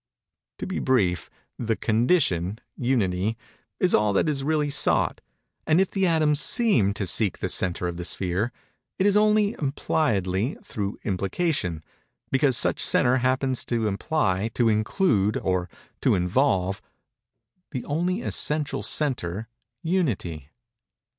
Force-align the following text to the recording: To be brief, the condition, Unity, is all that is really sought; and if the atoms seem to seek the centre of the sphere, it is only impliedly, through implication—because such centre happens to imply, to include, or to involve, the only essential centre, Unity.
To 0.57 0.65
be 0.65 0.79
brief, 0.79 1.29
the 1.59 1.75
condition, 1.75 2.57
Unity, 2.75 3.37
is 3.79 3.93
all 3.93 4.13
that 4.13 4.27
is 4.27 4.43
really 4.43 4.71
sought; 4.71 5.21
and 5.67 5.79
if 5.79 5.91
the 5.91 6.07
atoms 6.07 6.41
seem 6.41 6.91
to 6.95 7.05
seek 7.05 7.37
the 7.37 7.47
centre 7.47 7.87
of 7.87 7.97
the 7.97 8.03
sphere, 8.05 8.51
it 8.97 9.05
is 9.05 9.15
only 9.15 9.53
impliedly, 9.59 10.57
through 10.63 10.97
implication—because 11.03 12.57
such 12.57 12.81
centre 12.81 13.17
happens 13.17 13.63
to 13.65 13.85
imply, 13.87 14.49
to 14.55 14.69
include, 14.69 15.37
or 15.37 15.69
to 16.01 16.15
involve, 16.15 16.81
the 17.69 17.85
only 17.85 18.23
essential 18.23 18.81
centre, 18.81 19.49
Unity. 19.83 20.49